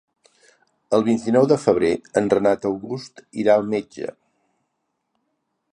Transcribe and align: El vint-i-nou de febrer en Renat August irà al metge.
El 0.97 1.03
vint-i-nou 1.09 1.45
de 1.51 1.57
febrer 1.65 1.91
en 2.21 2.31
Renat 2.35 2.65
August 2.71 3.21
irà 3.43 3.57
al 3.61 3.69
metge. 3.75 4.13